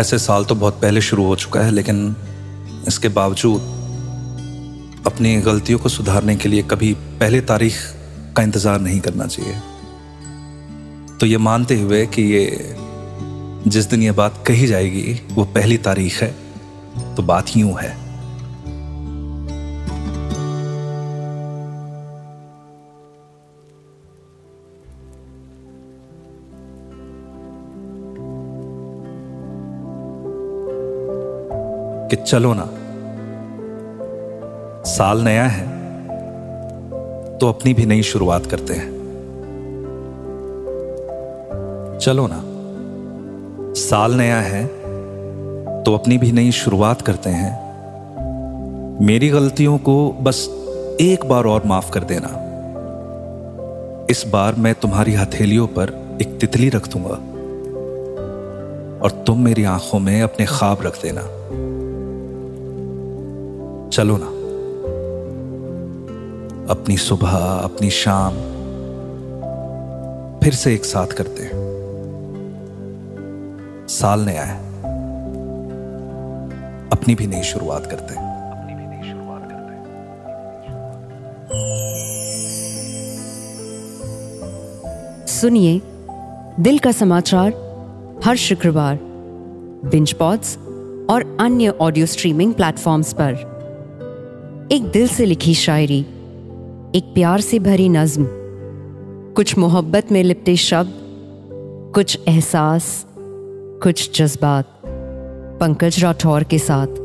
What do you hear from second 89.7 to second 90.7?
बिंच pods